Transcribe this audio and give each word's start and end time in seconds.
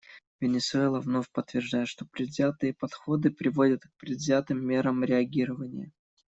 Венесуэла 0.39 0.99
вновь 0.99 1.29
подтверждает, 1.29 1.87
что 1.87 2.07
предвзятые 2.07 2.73
подходы 2.73 3.29
приводят 3.29 3.83
к 3.83 3.93
предвзятым 3.99 4.65
мерам 4.67 5.03
реагирования. 5.03 5.91